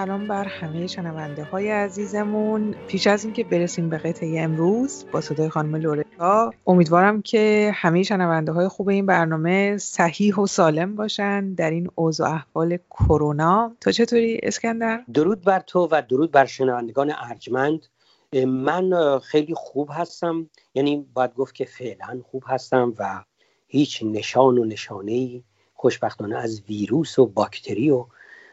سلام 0.00 0.28
بر 0.28 0.44
همه 0.44 0.86
شنونده 0.86 1.44
های 1.44 1.70
عزیزمون. 1.70 2.74
پیش 2.88 3.06
از 3.06 3.24
اینکه 3.24 3.44
برسیم 3.44 3.88
به 3.88 3.98
قطعه 3.98 4.40
امروز 4.40 5.04
با 5.12 5.20
صدای 5.20 5.48
خانم 5.48 5.76
لورتا 5.76 6.52
امیدوارم 6.66 7.22
که 7.22 7.72
همه 7.74 8.02
شنونده 8.02 8.52
های 8.52 8.68
خوب 8.68 8.88
این 8.88 9.06
برنامه 9.06 9.76
صحیح 9.76 10.36
و 10.36 10.46
سالم 10.46 10.96
باشن 10.96 11.54
در 11.54 11.70
این 11.70 11.88
اوضاع 11.94 12.30
احوال 12.30 12.78
کرونا. 12.90 13.76
تو 13.80 13.92
چطوری 13.92 14.40
اسکندر؟ 14.42 15.04
درود 15.14 15.40
بر 15.40 15.60
تو 15.60 15.88
و 15.90 16.02
درود 16.08 16.30
بر 16.30 16.44
شنوندگان 16.44 17.12
ارجمند. 17.18 17.86
من 18.46 19.18
خیلی 19.18 19.54
خوب 19.54 19.90
هستم. 19.92 20.50
یعنی 20.74 21.06
باید 21.14 21.34
گفت 21.34 21.54
که 21.54 21.64
فعلا 21.64 22.20
خوب 22.30 22.44
هستم 22.46 22.94
و 22.98 23.24
هیچ 23.68 24.02
نشان 24.02 24.58
و 24.58 24.64
نشانه 24.64 25.12
ای 25.12 25.42
خوشبختانه 25.74 26.36
از 26.36 26.62
ویروس 26.68 27.18
و 27.18 27.26
باکتری 27.26 27.90
و 27.90 28.06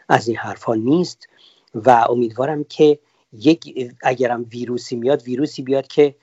از 0.09 0.27
این 0.27 0.37
حرفها 0.37 0.75
نیست 0.75 1.27
و 1.75 2.05
امیدوارم 2.09 2.63
که 2.63 2.99
یک 3.33 3.93
اگرم 4.03 4.45
ویروسی 4.51 4.95
میاد 4.95 5.23
ویروسی 5.23 5.61
بیاد 5.61 5.87
که 5.87 6.15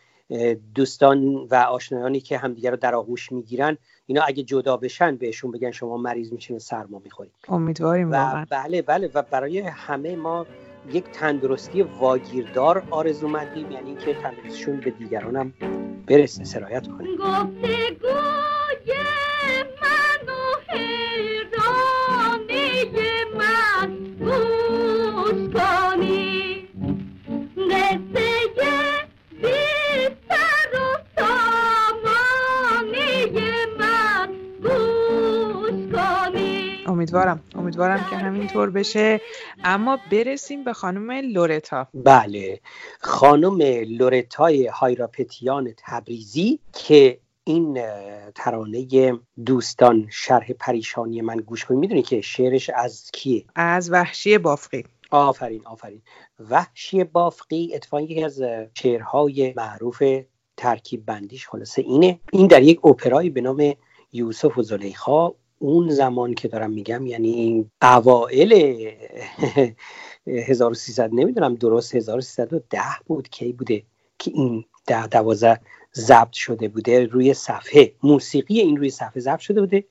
دوستان 0.74 1.34
و 1.34 1.54
آشنایانی 1.54 2.20
که 2.20 2.38
همدیگه 2.38 2.70
رو 2.70 2.76
در 2.76 2.94
آغوش 2.94 3.32
می‌گیرن 3.32 3.78
اینا 4.06 4.22
اگه 4.22 4.42
جدا 4.42 4.76
بشن 4.76 5.16
بهشون 5.16 5.50
بگن 5.50 5.70
شما 5.70 5.96
مریض 5.96 6.32
میشین 6.32 6.56
و 6.56 6.58
سرما 6.58 7.02
می‌خورید. 7.04 7.32
امیدواریم 7.48 8.08
و 8.12 8.46
بله 8.50 8.82
بله 8.82 9.10
و 9.14 9.22
برای 9.22 9.58
همه 9.58 10.16
ما 10.16 10.46
یک 10.92 11.04
تندرستی 11.04 11.82
واگیردار 11.82 12.82
آرزومندیم 12.90 13.70
یعنی 13.70 13.96
که 13.96 14.14
تندرستشون 14.14 14.80
به 14.80 14.90
دیگرانم 14.90 15.54
برسه 16.06 16.44
سرایت 16.44 16.88
کنیم. 16.88 17.18
امیدوارم. 36.94 37.40
امیدوارم 37.54 38.06
که 38.10 38.16
همینطور 38.16 38.70
بشه. 38.70 39.20
اما 39.64 39.98
برسیم 40.12 40.64
به 40.64 40.72
خانم 40.72 41.10
لورتا. 41.10 41.88
بله. 41.94 42.60
خانم 43.00 43.58
لورتای 43.88 44.66
هایراپتیان 44.66 45.74
تبریزی 45.76 46.58
که 46.72 47.18
این 47.44 47.80
ترانه 48.34 49.12
دوستان 49.46 50.06
شرح 50.10 50.52
پریشانی 50.52 51.20
من 51.20 51.36
گوش 51.36 51.64
کنید. 51.64 51.80
می‌دونی 51.80 52.02
که 52.02 52.20
شعرش 52.20 52.70
از 52.70 53.10
کیه؟ 53.12 53.44
از 53.54 53.90
وحشی 53.92 54.38
بافقی. 54.38 54.84
آفرین 55.10 55.62
آفرین. 55.64 56.02
وحشی 56.50 57.04
بافقی 57.04 57.74
اتفاقا 57.74 58.02
یکی 58.02 58.24
از 58.24 58.42
شعرهای 58.74 59.54
معروف 59.56 60.02
ترکیب 60.56 61.06
بندیش 61.06 61.48
خلاصه 61.48 61.82
اینه. 61.82 62.20
این 62.32 62.46
در 62.46 62.62
یک 62.62 62.86
اپرایی 62.86 63.30
به 63.30 63.40
نام 63.40 63.74
یوسف 64.12 64.58
و 64.58 64.62
زلیخا 64.62 65.32
اون 65.64 65.88
زمان 65.88 66.34
که 66.34 66.48
دارم 66.48 66.70
میگم 66.70 67.06
یعنی 67.06 67.70
اوائل 67.82 68.52
1300 70.26 71.10
نمی‌دونم 71.12 71.54
درست 71.54 71.94
1310 71.94 72.80
بود 73.06 73.28
کی 73.28 73.52
بوده 73.52 73.82
که 74.18 74.30
این 74.34 74.64
ده 74.86 75.06
دوازه 75.06 75.60
ضبط 75.94 76.32
شده 76.32 76.68
بوده 76.68 77.06
روی 77.06 77.34
صفحه. 77.34 77.92
موسیقی 78.02 78.60
این 78.60 78.76
روی 78.76 78.90
صفحه 78.90 79.20
ضبط 79.20 79.38
شده 79.38 79.60
بوده 79.60 79.84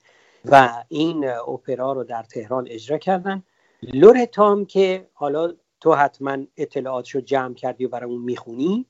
و 0.46 0.84
این 0.90 1.30
اپرا 1.30 1.94
رو 1.94 2.04
در 2.04 2.24
تهران 2.24 2.68
اجرا 2.70 2.98
کردن. 2.98 3.44
لورتام 3.84 4.66
که 4.66 5.08
حالا 5.14 5.54
تو 5.82 5.94
حتما 5.94 6.38
اطلاعاتشو 6.58 7.20
جمع 7.20 7.54
کردی 7.54 7.86
و 7.86 7.90
برامون 7.90 8.22
می‌خونی 8.22 8.86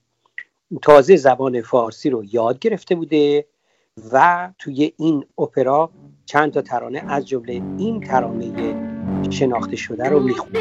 تازه 0.82 1.16
زبان 1.16 1.62
فارسی 1.62 2.10
رو 2.10 2.24
یاد 2.24 2.58
گرفته 2.58 2.94
بوده 2.94 3.46
و 4.12 4.50
توی 4.58 4.92
این 4.96 5.24
اپرا 5.38 5.90
چند 6.26 6.52
تا 6.52 6.62
ترانه 6.62 7.04
از 7.08 7.28
جمله 7.28 7.52
این 7.52 8.00
ترانه 8.00 8.74
شناخته 9.30 9.76
شده 9.76 10.08
رو 10.08 10.20
می‌خونه 10.20 10.60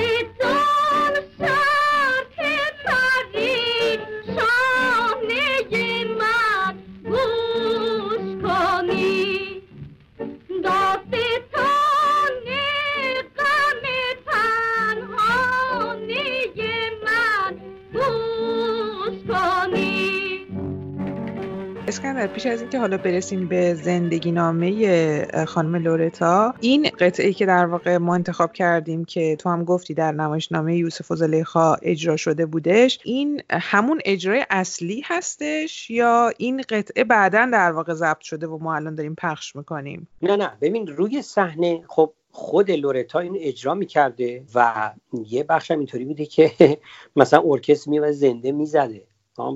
پیش 22.28 22.46
از 22.46 22.62
اینکه 22.62 22.80
حالا 22.80 22.98
برسیم 22.98 23.48
به 23.48 23.74
زندگی 23.74 24.32
نامه 24.32 25.46
خانم 25.46 25.76
لورتا 25.76 26.54
این 26.60 26.90
قطعه 27.00 27.34
که 27.34 27.46
در 27.46 27.66
واقع 27.66 27.98
ما 27.98 28.16
انتخاب 28.16 28.54
کردیم 28.54 29.06
که 29.06 29.36
تو 29.36 29.50
هم 29.50 29.64
گفتی 29.64 29.94
در 29.94 30.12
نمایشنامه 30.12 30.78
یوسف 30.78 31.12
و 31.12 31.16
زلیخا 31.16 31.76
اجرا 31.82 32.16
شده 32.16 32.46
بودش 32.46 33.00
این 33.04 33.42
همون 33.50 34.02
اجرای 34.06 34.46
اصلی 34.50 35.02
هستش 35.06 35.90
یا 35.90 36.32
این 36.38 36.62
قطعه 36.70 37.04
بعدا 37.04 37.50
در 37.54 37.72
واقع 37.72 37.94
ضبط 37.94 38.22
شده 38.22 38.48
و 38.48 38.58
ما 38.58 38.76
الان 38.76 38.96
داریم 38.96 39.16
پخش 39.16 39.56
می‌کنیم؟ 39.56 40.08
نه 40.22 40.36
نه. 40.36 40.52
ببین 40.62 40.88
روی 40.88 41.22
صحنه 41.22 41.84
خب 41.88 42.14
خود 42.32 42.72
لورتا 42.72 43.20
این 43.20 43.38
اجرا 43.40 43.74
می‌کرده 43.74 44.44
و 44.56 44.92
یه 45.28 45.44
بخش 45.44 45.72
هم 45.72 45.78
اینطوری 45.78 46.06
بوده 46.06 46.26
که 46.26 46.52
مثلا 47.16 47.42
ارکستر 47.46 47.90
می 47.90 48.00
و 48.00 48.12
زنده 48.12 48.52
می‌زده. 48.52 49.04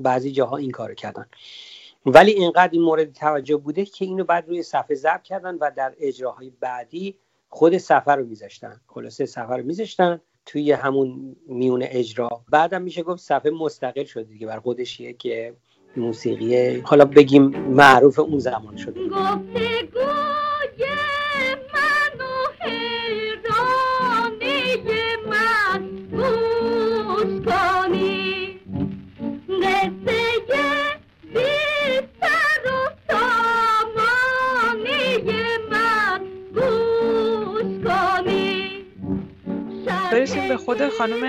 بعضی 0.02 0.32
جاها 0.32 0.56
این 0.56 0.70
کارو 0.70 0.94
کردن. 0.94 1.26
ولی 2.06 2.30
اینقدر 2.30 2.70
این 2.72 2.82
مورد 2.82 3.12
توجه 3.12 3.56
بوده 3.56 3.84
که 3.84 4.04
اینو 4.04 4.24
بعد 4.24 4.48
روی 4.48 4.62
صفحه 4.62 4.94
ضبط 4.96 5.22
کردن 5.22 5.54
و 5.54 5.70
در 5.76 5.94
اجراهای 5.98 6.52
بعدی 6.60 7.18
خود 7.48 7.78
سفر 7.78 8.16
رو 8.16 8.26
میذاشتن. 8.26 8.80
خلاصه 8.86 9.26
سفر 9.26 9.56
رو 9.58 9.64
میذاشتن 9.64 10.20
توی 10.46 10.72
همون 10.72 11.36
میون 11.48 11.82
اجرا. 11.82 12.28
بعدم 12.50 12.82
میشه 12.82 13.02
گفت 13.02 13.20
صفحه 13.20 13.50
مستقل 13.50 14.04
شده 14.04 14.24
دیگه. 14.24 14.46
بر 14.46 14.58
خودشیه 14.58 15.12
که 15.12 15.54
موسیقی 15.96 16.80
حالا 16.80 17.04
بگیم 17.04 17.42
معروف 17.56 18.18
اون 18.18 18.38
زمان 18.38 18.76
شده. 18.76 19.00
خود 40.68 40.88
خانم 40.88 41.24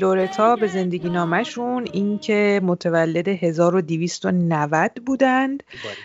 لورتا 0.00 0.56
به 0.56 0.66
زندگی 0.66 1.10
نامشون 1.10 1.88
این 1.92 2.18
که 2.18 2.60
متولد 2.64 3.28
1290 3.28 4.90
بودند 5.06 5.62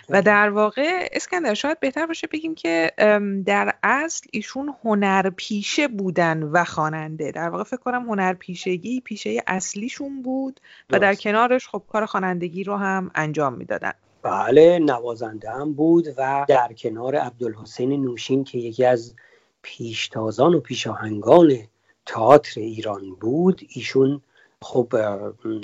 و 0.08 0.22
در 0.22 0.50
واقع 0.50 1.08
اسکندر 1.12 1.54
شاید 1.54 1.80
بهتر 1.80 2.06
باشه 2.06 2.26
بگیم 2.26 2.54
که 2.54 2.90
در 3.46 3.74
اصل 3.82 4.26
ایشون 4.32 4.74
هنرپیشه 4.84 5.88
بودن 5.88 6.42
و 6.42 6.64
خواننده. 6.64 7.30
در 7.30 7.48
واقع 7.48 7.64
فکر 7.64 7.76
کنم 7.76 8.02
هنرپیشگی 8.02 9.00
پیشه 9.00 9.42
اصلیشون 9.46 10.22
بود 10.22 10.60
و 10.90 10.98
در 10.98 11.14
کنارش 11.14 11.68
خب 11.68 11.82
کار 11.88 12.06
خوانندگی 12.06 12.64
رو 12.64 12.76
هم 12.76 13.10
انجام 13.14 13.54
می‌دادن. 13.54 13.92
بله 14.22 14.78
نوازنده 14.78 15.50
هم 15.50 15.72
بود 15.72 16.06
و 16.16 16.44
در 16.48 16.72
کنار 16.72 17.16
عبدالحسین 17.16 18.02
نوشین 18.02 18.44
که 18.44 18.58
یکی 18.58 18.84
از 18.84 19.14
پیشتازان 19.62 20.54
و 20.54 20.60
پیشاهنگان 20.60 21.52
تئاتر 22.08 22.60
ایران 22.60 23.14
بود 23.20 23.60
ایشون 23.68 24.20
خب 24.62 24.94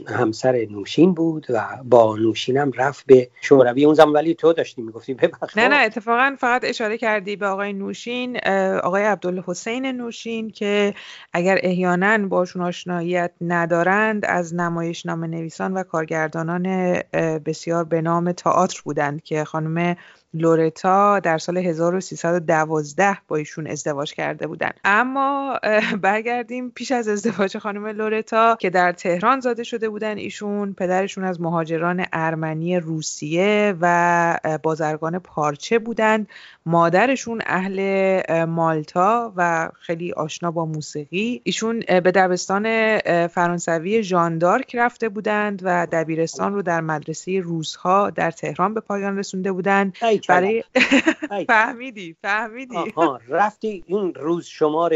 همسر 0.09 0.67
نوشین 0.71 1.15
بود 1.15 1.47
و 1.49 1.79
با 1.85 2.17
نوشینم 2.17 2.71
رفت 2.77 3.07
به 3.07 3.31
شوروی. 3.41 3.85
اون 3.85 3.95
زمان 3.95 4.13
ولی 4.13 4.35
تو 4.35 4.53
داشتی 4.53 4.83
می‌گفتی 4.83 5.15
ببخش 5.15 5.57
نه 5.57 5.69
نه 5.69 5.77
اتفاقا 5.77 6.37
فقط 6.39 6.65
اشاره 6.65 6.99
کردی 6.99 7.37
به 7.37 7.47
آقای 7.47 7.73
نوشین 7.73 8.39
آقای 8.83 9.03
عبدالحسین 9.03 9.87
نوشین 9.87 10.51
که 10.51 10.95
اگر 11.33 11.59
احیانا 11.63 12.29
باشون 12.29 12.63
آشناییت 12.63 13.31
ندارند 13.41 14.25
از 14.25 14.55
نمایشنامه 14.55 15.27
نویسان 15.27 15.75
و 15.75 15.83
کارگردانان 15.83 16.95
بسیار 17.47 17.85
به 17.85 18.01
نام 18.01 18.33
تئاتر 18.33 18.81
بودند 18.85 19.23
که 19.23 19.45
خانم 19.45 19.97
لورتا 20.35 21.21
در 21.21 21.39
سال 21.39 21.57
1312 21.57 23.19
با 23.29 23.37
ایشون 23.37 23.67
ازدواج 23.67 24.15
کرده 24.15 24.47
بودن. 24.47 24.71
اما 24.85 25.59
برگردیم 26.03 26.71
پیش 26.71 26.93
از 26.93 27.09
ازدواج 27.09 27.59
خانم 27.59 27.87
لورتا 27.87 28.57
که 28.61 28.71
در 28.71 28.93
تهران 28.93 29.41
زاده 29.41 29.63
شده 29.63 29.89
بودن 29.89 30.19
ایشون 30.19 30.73
پدرشون 30.73 31.25
از 31.25 31.41
مهاجران 31.41 32.07
ارمنی 32.13 32.79
روسیه 32.79 33.75
و 33.81 34.39
بازرگان 34.63 35.19
پارچه 35.19 35.79
بودند 35.79 36.29
مادرشون 36.67 37.43
اهل 37.47 38.45
مالتا 38.45 39.33
و 39.37 39.71
خیلی 39.81 40.13
آشنا 40.13 40.51
با 40.51 40.67
موسیقی. 40.67 41.41
ایشون 41.45 41.81
به 41.81 42.01
دبستان 42.01 42.99
فرانسوی 43.29 44.03
ژاندارک 44.03 44.77
رفته 44.77 45.09
بودند 45.09 45.61
و 45.65 45.87
دبیرستان 45.93 46.55
رو 46.55 46.63
در 46.63 46.81
مدرسه 46.81 47.41
روزها 47.41 48.11
در 48.11 48.31
تهران 48.31 48.75
به 48.75 48.81
پایان 48.81 49.19
رسونده 49.19 49.53
بودند. 49.53 49.97
برای 50.29 50.65
فهمیدی 51.49 52.17
فهمیدی. 52.23 52.77
رفتی 53.29 53.85
این 53.87 54.15
روز 54.15 54.47
شمار 54.47 54.95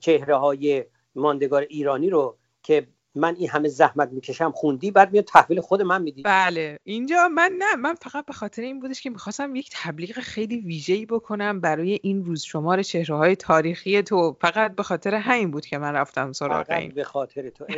چهره 0.00 0.36
های 0.36 0.84
ماندگار 1.14 1.62
ایرانی 1.62 2.10
رو 2.10 2.36
که 2.62 2.86
من 3.14 3.36
این 3.36 3.48
همه 3.48 3.68
زحمت 3.68 4.08
می‌کشم 4.12 4.50
خوندی 4.50 4.90
بعد 4.90 5.12
میاد 5.12 5.24
تحویل 5.24 5.60
خود 5.60 5.82
من 5.82 6.02
میدی. 6.02 6.22
بله. 6.22 6.78
اینجا 6.84 7.28
من 7.28 7.52
نه 7.58 7.76
من 7.76 7.94
فقط 7.94 8.26
به 8.26 8.32
خاطر 8.32 8.62
این 8.62 8.80
بودش 8.80 9.00
که 9.00 9.10
می‌خواستم 9.10 9.56
یک 9.56 9.70
تبلیغ 9.72 10.18
خیلی 10.18 10.60
ویژه‌ای 10.60 11.06
بکنم 11.06 11.60
برای 11.60 12.00
این 12.02 12.24
روز 12.24 12.42
شمار 12.42 12.82
چهره 12.82 13.16
های 13.16 13.36
تاریخی 13.36 14.02
تو. 14.02 14.36
فقط 14.40 14.74
به 14.74 14.82
خاطر 14.82 15.14
همین 15.14 15.50
بود 15.50 15.66
که 15.66 15.78
من 15.78 15.92
رفتم 15.92 16.32
سراغ 16.32 16.70
این. 16.70 16.88
به 16.88 17.04
خاطر 17.04 17.50
تو. 17.50 17.66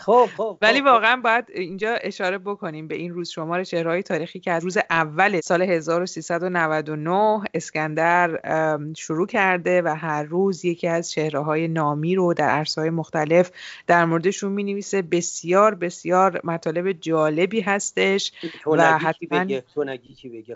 خب،, 0.00 0.28
خب 0.36 0.42
خب 0.42 0.58
ولی 0.62 0.80
واقعا 0.80 1.16
باید 1.16 1.44
اینجا 1.54 1.94
اشاره 1.94 2.38
بکنیم 2.38 2.88
به 2.88 2.94
این 2.94 3.14
روز 3.14 3.30
شمار 3.30 3.64
چهرهای 3.64 4.02
تاریخی 4.02 4.40
که 4.40 4.52
از 4.52 4.64
روز 4.64 4.78
اول 4.90 5.40
سال 5.40 5.62
1399 5.62 7.42
اسکندر 7.54 8.40
شروع 8.96 9.26
کرده 9.26 9.82
و 9.82 9.88
هر 9.88 10.22
روز 10.22 10.64
یکی 10.64 10.88
از 10.88 11.10
چهره 11.10 11.40
های 11.40 11.68
نامی 11.68 12.14
رو 12.14 12.34
در 12.34 12.48
عرصه‌های 12.48 12.90
مختلف 12.90 13.50
در 13.86 14.04
موردشون 14.04 14.52
می 14.52 14.64
نویسه 14.64 15.02
بسیار 15.02 15.74
بسیار 15.74 16.40
مطالب 16.44 16.92
جالبی 16.92 17.60
هستش 17.60 18.32
و 18.66 18.98
حتما 18.98 19.44
بگه؟ 19.44 19.64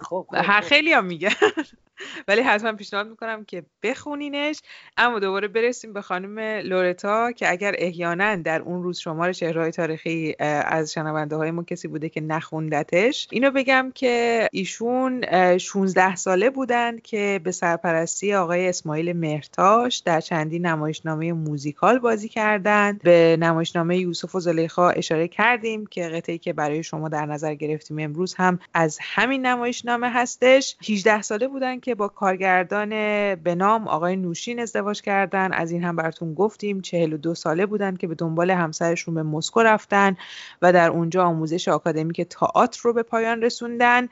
خب, 0.00 0.26
خب، 0.30 0.60
خیلی 0.60 0.92
هم 0.92 1.04
میگن. 1.04 1.30
ولی 2.28 2.40
حتما 2.40 2.72
پیشنهاد 2.72 3.08
می‌کنم 3.08 3.44
که 3.44 3.64
بخونینش. 3.82 4.60
اما 4.96 5.18
دوباره 5.18 5.48
برسیم 5.48 5.92
به 5.92 6.02
خانم 6.02 6.38
لورتا 6.38 7.32
که 7.32 7.50
اگر 7.50 7.74
احیانا 7.78 8.36
در 8.36 8.62
اون 8.62 8.82
روز 8.82 8.98
شمار 8.98 9.32
چهرهای 9.34 9.70
تاریخی 9.70 10.34
از 10.38 10.92
شنونده 10.92 11.36
های 11.36 11.50
ما 11.50 11.62
کسی 11.62 11.88
بوده 11.88 12.08
که 12.08 12.20
نخوندتش. 12.20 13.28
اینو 13.30 13.50
بگم 13.50 13.92
که 13.94 14.48
ایشون 14.52 15.24
16 15.58 16.16
ساله 16.16 16.50
بودند 16.50 17.02
که 17.02 17.40
به 17.44 17.50
سرپرستی 17.52 18.34
آقای 18.34 18.68
اسماعیل 18.68 19.12
مهرتاش 19.12 19.98
در 19.98 20.20
چندین 20.20 20.66
نمایشنامه 20.66 21.32
موزیکال 21.32 21.98
بازی 21.98 22.28
کردند. 22.28 23.02
به 23.02 23.36
نمایشنامه 23.40 23.98
یوسف 23.98 24.34
و 24.34 24.40
زلیخا 24.40 24.90
اشاره 24.90 25.28
کردیم 25.28 25.86
که 25.86 26.08
قطعی 26.08 26.38
که 26.38 26.52
برای 26.52 26.82
شما 26.82 27.08
در 27.08 27.26
نظر 27.26 27.54
گرفتیم 27.54 27.98
امروز 27.98 28.34
هم 28.34 28.58
از 28.74 28.98
همین 29.02 29.46
نمایشنامه 29.46 30.10
هستش. 30.10 30.76
18 30.88 31.22
ساله 31.22 31.48
بودند 31.48 31.80
که 31.80 31.94
با 31.94 32.08
کارگردان 32.08 32.88
به 33.34 33.54
نام 33.54 33.88
آقای 33.88 34.16
نوشین 34.16 34.60
ازدواج 34.60 35.02
کردن. 35.02 35.52
از 35.52 35.70
این 35.70 35.84
هم 35.84 35.96
براتون 35.96 36.34
گفتیم. 36.34 36.80
42 36.80 37.34
ساله 37.34 37.66
بودن 37.66 37.96
که 37.96 38.06
به 38.06 38.14
دنبال 38.14 38.50
همسرشون 38.50 39.13
به 39.14 39.22
مسکو 39.22 39.62
رفتن 39.62 40.16
و 40.62 40.72
در 40.72 40.90
اونجا 40.90 41.24
آموزش 41.24 41.68
آکادمیک 41.68 42.20
تئاتر 42.20 42.80
رو 42.82 42.92
به 42.92 43.02
پایان 43.02 43.42
رسوندن. 43.42 44.08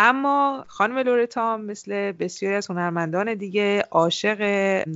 اما 0.00 0.64
خانم 0.68 0.98
لورتا 0.98 1.56
مثل 1.56 2.12
بسیاری 2.12 2.54
از 2.56 2.70
هنرمندان 2.70 3.34
دیگه 3.34 3.84
عاشق 3.90 4.40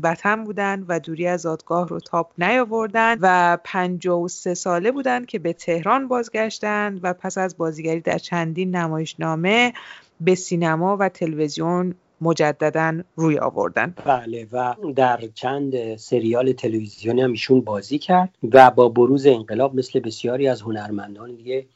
وطن 0.02 0.44
بودن 0.44 0.84
و 0.88 1.00
دوری 1.00 1.26
از 1.26 1.40
زادگاه 1.40 1.88
رو 1.88 2.00
تاپ 2.00 2.30
نیاوردن 2.38 3.18
و 3.20 3.58
53 3.64 4.54
ساله 4.54 4.92
بودن 4.92 5.24
که 5.24 5.38
به 5.38 5.52
تهران 5.52 6.08
بازگشتند 6.08 7.00
و 7.02 7.12
پس 7.12 7.38
از 7.38 7.56
بازیگری 7.56 8.00
در 8.00 8.18
چندین 8.18 8.76
نمایشنامه 8.76 9.72
به 10.20 10.34
سینما 10.34 10.96
و 10.96 11.08
تلویزیون 11.08 11.94
مجددا 12.22 13.02
روی 13.16 13.38
آوردن. 13.38 13.94
بله 14.04 14.46
و 14.52 14.74
در 14.96 15.20
چند 15.34 15.96
سریال 15.96 16.52
تلویزیونی 16.52 17.22
هم 17.22 17.30
ایشون 17.30 17.60
بازی 17.60 17.98
کرد 17.98 18.34
و 18.52 18.70
با 18.70 18.88
بروز 18.88 19.26
انقلاب 19.26 19.74
مثل 19.74 20.00
بسیاری 20.00 20.48
از 20.48 20.62
هنرمندان 20.62 21.34
دیگه 21.34 21.66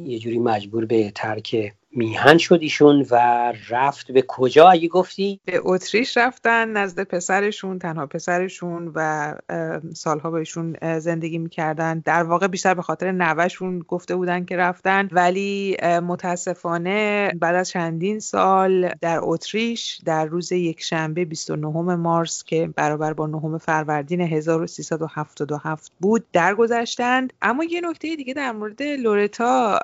یه 0.00 0.18
جوری 0.18 0.38
مجبور 0.38 0.86
به 0.86 1.10
ترک 1.14 1.72
میهن 1.94 2.38
شد 2.38 2.58
ایشون 2.60 3.06
و 3.10 3.16
رفت 3.70 4.12
به 4.12 4.24
کجا؟ 4.28 4.70
اگه 4.70 4.88
گفتی؟ 4.88 5.40
به 5.44 5.60
اتریش 5.62 6.16
رفتن 6.16 6.68
نزد 6.68 7.02
پسرشون 7.02 7.78
تنها 7.78 8.06
پسرشون 8.06 8.92
و 8.94 9.34
سالها 9.94 10.30
با 10.30 10.38
ایشون 10.38 10.98
زندگی 10.98 11.38
می‌کردن. 11.38 12.02
در 12.04 12.22
واقع 12.22 12.46
بیشتر 12.46 12.74
به 12.74 12.82
خاطر 12.82 13.12
نوشون 13.12 13.78
گفته 13.78 14.16
بودن 14.16 14.44
که 14.44 14.56
رفتن. 14.56 15.08
ولی 15.12 15.76
متاسفانه 15.82 17.30
بعد 17.40 17.54
از 17.54 17.70
چندین 17.70 18.20
سال 18.20 18.92
در 19.00 19.18
اتریش 19.22 20.00
در 20.04 20.24
روز 20.24 20.52
یک 20.52 20.82
شنبه 20.82 21.24
29 21.24 21.96
مارس 21.96 22.44
که 22.44 22.66
برابر 22.76 23.12
با 23.12 23.26
نهم 23.26 23.58
فروردین 23.58 24.20
1377 24.20 25.92
بود 26.00 26.24
درگذشتند. 26.32 27.32
اما 27.42 27.64
یه 27.64 27.80
نکته 27.80 28.16
دیگه 28.16 28.34
در 28.34 28.52
مورد 28.52 28.82
لورتا 28.82 29.78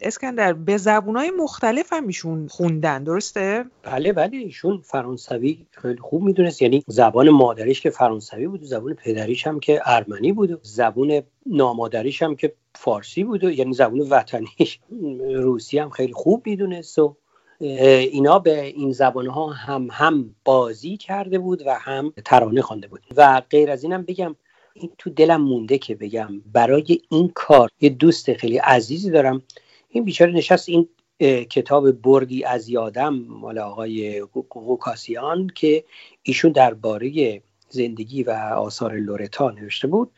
اسکندر 0.00 0.52
به 0.52 0.76
زبونهای 0.76 1.30
مختلف 1.52 1.92
هم 1.92 2.06
ایشون 2.06 2.48
خوندن 2.48 3.04
درسته؟ 3.04 3.64
بله 3.82 4.12
بله 4.12 4.36
ایشون 4.36 4.80
فرانسوی 4.84 5.66
خیلی 5.70 5.98
خوب 6.00 6.22
می‌دونست. 6.22 6.62
یعنی 6.62 6.84
زبان 6.86 7.30
مادریش 7.30 7.80
که 7.80 7.90
فرانسوی 7.90 8.46
بود 8.46 8.62
و 8.62 8.66
زبان 8.66 8.94
پدریش 8.94 9.46
هم 9.46 9.60
که 9.60 9.80
ارمنی 9.84 10.32
بود 10.32 10.50
و 10.50 10.58
زبان 10.62 11.22
نامادریش 11.46 12.22
هم 12.22 12.36
که 12.36 12.52
فارسی 12.74 13.24
بود 13.24 13.44
و 13.44 13.50
یعنی 13.50 13.72
زبان 13.72 14.00
وطنیش 14.00 14.80
روسی 15.46 15.78
هم 15.78 15.90
خیلی 15.90 16.12
خوب 16.12 16.46
می‌دونست 16.46 16.98
و 16.98 17.16
اینا 17.60 18.38
به 18.38 18.62
این 18.66 18.92
زبان 18.92 19.26
ها 19.26 19.46
هم 19.46 19.88
هم 19.92 20.34
بازی 20.44 20.96
کرده 20.96 21.38
بود 21.38 21.62
و 21.66 21.74
هم 21.74 22.12
ترانه 22.24 22.62
خوانده 22.62 22.88
بود. 22.88 23.00
و 23.16 23.42
غیر 23.50 23.70
از 23.70 23.84
اینم 23.84 24.02
بگم 24.02 24.36
این 24.74 24.90
تو 24.98 25.10
دلم 25.10 25.42
مونده 25.42 25.78
که 25.78 25.94
بگم 25.94 26.28
برای 26.52 27.00
این 27.10 27.30
کار 27.34 27.70
یه 27.80 27.90
دوست 27.90 28.32
خیلی 28.32 28.58
عزیزی 28.58 29.10
دارم. 29.10 29.42
این 29.88 30.04
بیچاره 30.04 30.32
نشست 30.32 30.68
این 30.68 30.88
کتاب 31.22 31.90
بردی 31.90 32.44
از 32.44 32.68
یادم 32.68 33.14
مال 33.14 33.58
آقای 33.58 34.20
قوکاسیان 34.50 35.50
که 35.54 35.84
ایشون 36.22 36.52
درباره 36.52 37.42
زندگی 37.68 38.22
و 38.22 38.30
آثار 38.30 38.94
لورتا 38.94 39.50
نوشته 39.50 39.88
بود. 39.88 40.10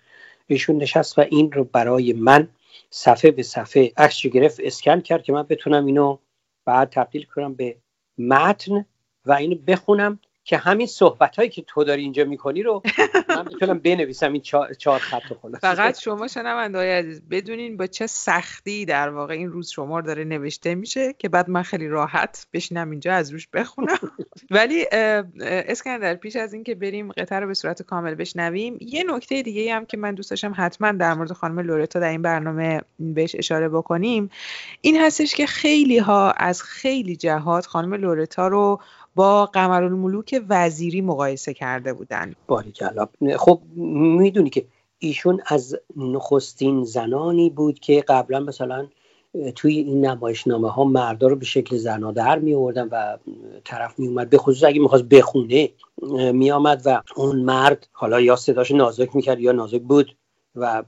ایشون 0.46 0.76
نشست 0.76 1.18
و 1.18 1.20
این 1.20 1.52
رو 1.52 1.64
برای 1.64 2.12
من 2.12 2.48
صفحه 2.90 3.30
به 3.30 3.42
صفحه 3.42 3.92
عکس 3.96 4.26
گرفت 4.26 4.60
اسکن 4.62 5.00
کرد 5.00 5.22
که 5.22 5.32
من 5.32 5.42
بتونم 5.42 5.86
اینو 5.86 6.18
بعد 6.64 6.90
تبدیل 6.90 7.24
کنم 7.24 7.54
به 7.54 7.76
متن 8.18 8.84
و 9.26 9.32
اینو 9.32 9.56
بخونم. 9.66 10.18
که 10.44 10.56
همین 10.56 10.86
صحبت 10.86 11.36
هایی 11.36 11.48
که 11.48 11.62
تو 11.62 11.84
داری 11.84 12.02
اینجا 12.02 12.24
می‌کنی 12.24 12.62
رو 12.62 12.82
من 13.28 13.44
می‌تونم 13.52 13.78
بنویسم 13.78 14.32
این 14.32 14.42
چهار 14.78 14.98
خط 14.98 15.22
خلاص 15.42 15.60
فقط 15.60 16.00
شما 16.00 16.28
شنونده 16.28 16.78
های 16.78 16.90
عزیز 16.90 17.22
بدونین 17.30 17.76
با 17.76 17.86
چه 17.86 18.06
سختی 18.06 18.84
در 18.84 19.08
واقع 19.08 19.34
این 19.34 19.50
روز 19.50 19.70
شمار 19.70 20.02
داره 20.02 20.24
نوشته 20.24 20.74
میشه 20.74 21.14
که 21.18 21.28
بعد 21.28 21.50
من 21.50 21.62
خیلی 21.62 21.88
راحت 21.88 22.46
بشینم 22.52 22.90
اینجا 22.90 23.14
از 23.14 23.30
روش 23.30 23.48
بخونم. 23.48 23.98
ولی 24.50 24.86
اسکندر 25.40 26.14
پیش 26.14 26.36
از 26.36 26.52
اینکه 26.52 26.74
بریم 26.74 27.12
قطر 27.12 27.40
رو 27.40 27.46
به 27.46 27.54
صورت 27.54 27.82
کامل 27.82 28.14
بشنویم 28.14 28.78
یه 28.80 29.04
نکته 29.08 29.42
دیگه 29.42 29.74
هم 29.74 29.86
که 29.86 29.96
من 29.96 30.14
دوست 30.14 30.30
داشتم 30.30 30.52
حتما 30.56 30.92
در 30.92 31.14
مورد 31.14 31.32
خانم 31.32 31.60
لورتا 31.60 32.00
در 32.00 32.10
این 32.10 32.22
برنامه 32.22 32.80
بهش 32.98 33.34
اشاره 33.38 33.68
بکنیم 33.68 34.30
این 34.80 35.00
هستش 35.00 35.34
که 35.34 35.46
خیلی 35.46 35.98
ها 35.98 36.30
از 36.30 36.62
خیلی 36.62 37.16
جهات 37.16 37.66
خانم 37.66 37.94
لورتا 37.94 38.48
رو 38.48 38.80
با 39.14 39.46
قمرالملوک 39.46 40.42
وزیری 40.48 41.00
مقایسه 41.00 41.54
کرده 41.54 41.92
بودن. 41.92 42.34
باریکلا 42.46 43.08
خب 43.36 43.60
می‌دونی 43.76 44.50
که 44.50 44.64
ایشون 44.98 45.40
از 45.46 45.76
نخستین 45.96 46.84
زنانی 46.84 47.50
بود 47.50 47.78
که 47.78 48.04
قبلا 48.08 48.40
مثلا 48.40 48.86
توی 49.54 49.76
این 49.76 50.06
نمایشنامه 50.06 50.70
ها 50.70 50.84
مردا 50.84 51.26
رو 51.26 51.36
به 51.36 51.44
شکل 51.44 51.76
زنا 51.76 52.12
در 52.12 52.38
می 52.38 52.54
آوردن 52.54 52.88
و 52.88 53.16
طرف 53.64 53.98
می 53.98 54.06
اومد 54.08 54.30
به 54.30 54.38
خصوص 54.38 54.64
اگه 54.64 54.80
می‌خواست 54.80 55.04
بخونه 55.04 55.68
می 56.32 56.50
آمد 56.50 56.82
و 56.84 57.02
اون 57.16 57.40
مرد 57.40 57.88
حالا 57.92 58.20
یا 58.20 58.36
صداش 58.36 58.70
نازک 58.70 59.16
می‌کرد 59.16 59.40
یا 59.40 59.52
نازک 59.52 59.82
بود 59.82 60.16
و 60.56 60.82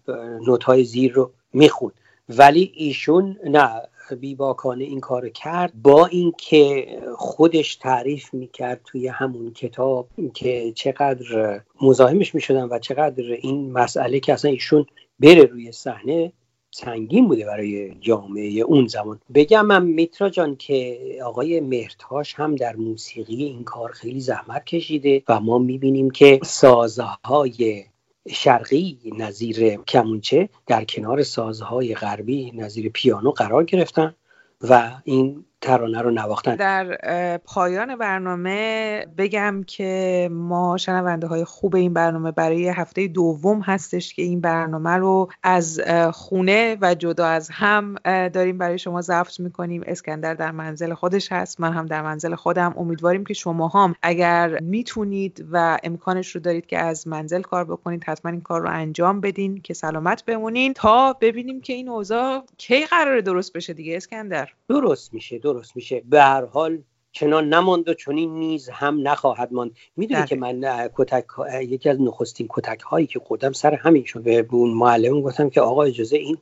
نوت 0.46 0.82
زیر 0.82 1.12
رو 1.12 1.32
می‌خوند. 1.52 1.92
ولی 2.28 2.72
ایشون 2.74 3.36
نه 3.44 3.82
بیباکانه 4.12 4.84
این 4.84 5.00
کار 5.00 5.28
کرد 5.28 5.72
با 5.82 6.06
اینکه 6.06 6.86
خودش 7.16 7.76
تعریف 7.76 8.34
می‌کرد 8.34 8.80
توی 8.84 9.08
همون 9.08 9.52
کتاب 9.52 10.08
که 10.34 10.72
چقدر 10.72 11.60
مزاحمش 11.82 12.34
می‌شدن 12.34 12.64
و 12.64 12.78
چقدر 12.78 13.24
این 13.24 13.72
مسئله 13.72 14.20
که 14.20 14.32
اصلا 14.32 14.50
ایشون 14.50 14.86
بره 15.20 15.42
روی 15.42 15.72
صحنه 15.72 16.32
سنگین 16.70 17.28
بوده 17.28 17.44
برای 17.44 17.94
جامعه 18.00 18.60
اون 18.60 18.86
زمان. 18.86 19.20
بگم 19.34 19.66
من 19.66 19.84
میترا 19.84 20.30
جان 20.30 20.56
که 20.56 20.98
آقای 21.24 21.60
مهرتاش 21.60 22.34
هم 22.34 22.54
در 22.54 22.76
موسیقی 22.76 23.44
این 23.44 23.64
کار 23.64 23.92
خیلی 23.92 24.20
زحمت 24.20 24.64
کشیده 24.64 25.22
و 25.28 25.40
ما 25.40 25.58
می‌بینیم 25.58 26.10
که 26.10 26.40
سازهای 26.44 27.84
شرقی 28.30 28.98
نظیر 29.18 29.76
کمونچه 29.76 30.48
در 30.66 30.84
کنار 30.84 31.22
سازهای 31.22 31.94
غربی 31.94 32.50
نظیر 32.50 32.88
پیانو 32.88 33.30
قرار 33.30 33.64
گرفتن 33.64 34.14
و 34.60 34.92
این 35.04 35.44
ترانه 35.60 36.02
رو 36.02 36.10
نواختن. 36.10 36.56
در 36.56 36.96
پایان 37.36 37.96
برنامه 37.96 39.06
بگم 39.18 39.64
که 39.66 40.28
ما 40.32 40.76
شنونده 40.76 41.26
های 41.26 41.44
خوب 41.44 41.76
این 41.76 41.92
برنامه 41.92 42.32
برای 42.32 42.68
هفته 42.68 43.08
دوم 43.08 43.60
هستش 43.60 44.14
که 44.14 44.22
این 44.22 44.40
برنامه 44.40 44.90
رو 44.90 45.28
از 45.42 45.80
خونه 46.12 46.76
و 46.80 46.94
جدا 46.94 47.26
از 47.26 47.50
هم 47.52 47.94
داریم 48.04 48.58
برای 48.58 48.78
شما 48.78 49.00
ضبط 49.00 49.40
می‌کنیم. 49.40 49.82
اسکندر 49.86 50.34
در 50.34 50.50
منزل 50.50 50.94
خودش 50.94 51.32
هست 51.32 51.60
من 51.60 51.72
هم 51.72 51.86
در 51.86 52.02
منزل 52.02 52.34
خودم. 52.34 52.74
امیدواریم 52.76 53.24
که 53.24 53.34
شما 53.34 53.68
هم 53.68 53.94
اگر 54.02 54.60
می‌تونید 54.60 55.46
و 55.52 55.78
امکانش 55.82 56.34
رو 56.34 56.40
دارید 56.40 56.66
که 56.66 56.78
از 56.78 57.08
منزل 57.08 57.42
کار 57.42 57.64
بکنید 57.64 58.04
حتما 58.04 58.30
این 58.30 58.40
کار 58.40 58.60
رو 58.60 58.70
انجام 58.70 59.20
بدین 59.20 59.60
که 59.60 59.74
سلامت 59.74 60.24
بمونین 60.24 60.72
تا 60.72 61.12
ببینیم 61.20 61.60
که 61.60 61.72
این 61.72 61.88
اوضاع 61.88 62.44
کی 62.58 62.86
قراره 62.86 63.22
درست 63.22 63.52
بشه 63.52 63.72
دیگه 63.72 63.96
اسکندر. 63.96 64.48
درست 64.68 65.14
میشه 65.14 65.38
درست 65.46 65.76
میشه. 65.76 66.02
به 66.04 66.22
هر 66.22 66.44
حال 66.44 66.82
چنان 67.12 67.54
نماند 67.54 67.88
و 67.88 67.94
چنین 67.94 68.34
نیز 68.34 68.68
هم 68.68 69.08
نخواهد 69.08 69.52
ماند. 69.52 69.76
می‌دونی 69.96 70.20
بله. 70.20 70.28
که 70.28 70.36
من 70.36 70.88
کتک 70.96 71.24
یکی 71.62 71.88
از 71.88 72.00
نخستین 72.00 72.46
کتک 72.50 72.80
هایی 72.80 73.06
که 73.06 73.18
خودم 73.18 73.52
سر 73.52 73.74
همین 73.74 74.04
شد. 74.04 74.22
به 74.22 74.46
اون 74.50 74.70
معلم 74.70 75.20
گفتم 75.20 75.50
که 75.50 75.60
آقا 75.60 75.82
اجازه 75.82 76.16
این 76.16 76.38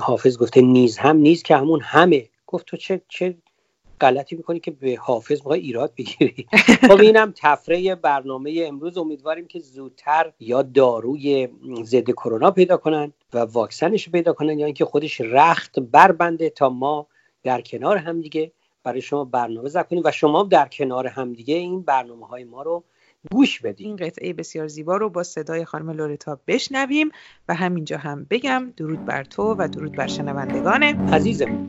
حافظ 0.00 0.38
گفته 0.38 0.60
نیز 0.60 0.98
هم 0.98 1.16
نیز 1.16 1.42
که 1.42 1.56
همون 1.56 1.80
همه. 1.82 2.28
گفت 2.46 2.66
تو 2.66 2.76
چه 2.76 3.00
چه 3.08 3.36
غلطی 4.00 4.36
می‌کنی 4.36 4.60
که 4.60 4.70
به 4.70 4.96
حافظ 5.00 5.40
موقع 5.44 5.56
ایراد 5.56 5.92
بگیری؟ 5.98 6.46
خب 6.88 7.00
اینم 7.00 7.32
تفره 7.36 7.94
برنامه 7.94 8.64
امروز. 8.66 8.98
امیدواریم 8.98 9.46
که 9.46 9.58
زودتر 9.60 10.32
یا 10.40 10.62
داروی 10.62 11.48
ضد 11.84 12.10
کرونا 12.10 12.50
پیدا 12.50 12.76
کنن 12.76 13.12
و 13.32 13.38
واکسنش 13.38 14.08
پیدا 14.08 14.32
کنن 14.32 14.58
یا 14.58 14.66
اینکه 14.66 14.84
خودش 14.84 15.20
رخت 15.20 15.80
بربنده 15.80 16.50
تا 16.50 16.68
ما 16.68 17.06
در 17.48 17.60
کنار 17.60 17.96
همدیگه 17.96 18.52
برای 18.84 19.00
شما 19.00 19.24
برنامه 19.24 19.68
ضبط 19.68 19.88
کنیم 19.88 20.02
و 20.04 20.10
شما 20.10 20.42
در 20.42 20.68
کنار 20.68 21.06
همدیگه 21.06 21.54
این 21.54 21.82
برنامه 21.82 22.26
های 22.26 22.44
ما 22.44 22.62
رو 22.62 22.84
گوش 23.30 23.60
بدید 23.60 23.86
این 23.86 23.96
قطعه 23.96 24.32
بسیار 24.32 24.66
زیبا 24.66 24.96
رو 24.96 25.08
با 25.10 25.22
صدای 25.22 25.64
خانم 25.64 25.90
لورتا 25.90 26.40
بشنویم 26.46 27.10
و 27.48 27.54
همینجا 27.54 27.98
هم 27.98 28.26
بگم 28.30 28.72
درود 28.76 29.04
بر 29.04 29.24
تو 29.24 29.54
و 29.58 29.68
درود 29.68 29.92
بر 29.92 30.06
شنوندگان. 30.06 30.82
عزیزم. 30.82 31.68